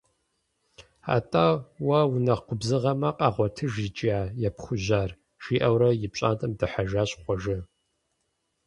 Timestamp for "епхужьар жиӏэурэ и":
4.47-6.07